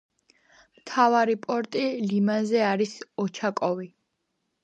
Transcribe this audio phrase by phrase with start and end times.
[0.79, 2.95] მთავარი პორტი ლიმანზე არის
[3.27, 3.87] ოჩაკოვი.